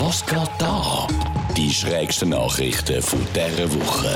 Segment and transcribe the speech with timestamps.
[0.00, 1.06] Was geht da?
[1.60, 4.08] Die schrägsten Nachrichten von dieser Woche.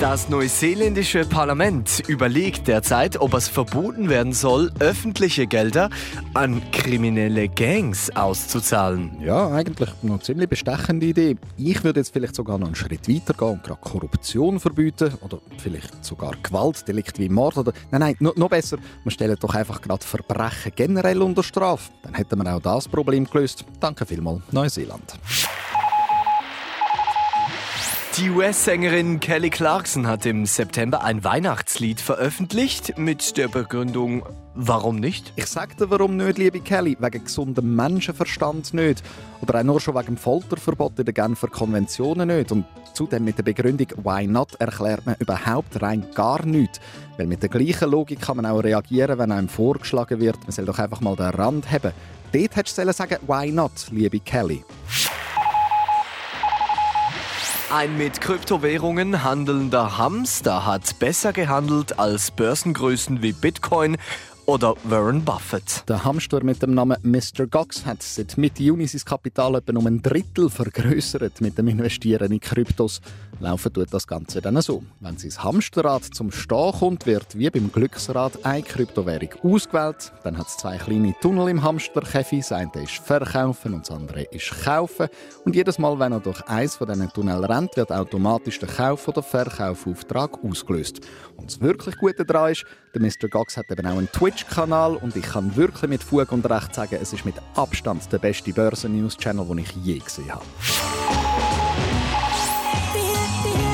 [0.00, 5.88] Das neuseeländische Parlament überlegt derzeit, ob es verboten werden soll, öffentliche Gelder
[6.34, 9.16] an kriminelle Gangs auszuzahlen.
[9.22, 11.36] Ja, eigentlich eine ziemlich bestechende Idee.
[11.56, 15.38] Ich würde jetzt vielleicht sogar noch einen Schritt weiter gehen und gerade Korruption verbieten oder
[15.56, 19.80] vielleicht sogar Gewaltdelikt wie Mord oder nein, nein, noch, noch besser, wir stellen doch einfach
[19.80, 21.90] gerade Verbrechen generell unter Strafe.
[22.02, 23.64] Dann hätten wir auch das Problem gelöst.
[23.80, 25.14] Danke vielmals, Neuseeland.
[28.18, 34.22] Die US-Sängerin Kelly Clarkson hat im September ein Weihnachtslied veröffentlicht mit der Begründung,
[34.54, 35.32] warum nicht?
[35.34, 36.96] Ich sag dir, warum nicht, liebe Kelly.
[37.00, 39.02] Wegen gesundem Menschenverstand nicht.
[39.40, 42.52] Oder auch nur schon wegen dem Folterverbot in den Genfer Konventionen nicht.
[42.52, 46.78] Und zudem mit der Begründung «Why not» erklärt man überhaupt rein gar nichts.
[47.16, 50.66] Weil mit der gleichen Logik kann man auch reagieren, wenn einem vorgeschlagen wird, man soll
[50.66, 51.90] doch einfach mal den Rand haben.
[52.30, 54.62] Dort hättest du sagen «Why not», liebe Kelly.
[57.74, 63.96] Ein mit Kryptowährungen handelnder Hamster hat besser gehandelt als Börsengrößen wie Bitcoin
[64.46, 65.82] oder Warren Buffett.
[65.88, 67.48] Der Hamster mit dem Namen Mr.
[67.48, 72.30] Gox hat seit Mitte Juni sein Kapital etwa um ein Drittel vergrößert mit dem Investieren
[72.30, 73.00] in Kryptos.
[73.40, 74.82] Laufen tut das Ganze dann so.
[75.00, 80.12] Wenn sein Hamsterrad zum Stehen kommt, wird wie beim Glücksrad eine Kryptowährung ausgewählt.
[80.22, 82.40] Dann hat es zwei kleine Tunnel im Hamsterkäfig.
[82.40, 85.08] Das eine ist Verkaufen und das andere ist Kaufen.
[85.44, 89.08] Und jedes Mal, wenn er durch eins von diesen Tunneln rennt, wird automatisch der Kauf-
[89.08, 91.00] oder Verkaufauftrag ausgelöst.
[91.36, 93.28] Und das wirklich Gute daran ist, der Mr.
[93.28, 96.98] Gox hat eben auch einen Twitch-Kanal und ich kann wirklich mit Fug und Recht sagen,
[97.00, 100.44] es ist mit Abstand der beste Börsen-News-Channel, den ich je gesehen habe.
[103.44, 103.73] the end.